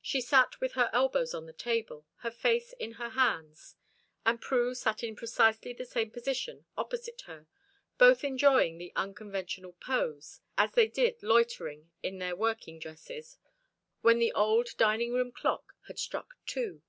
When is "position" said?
6.12-6.64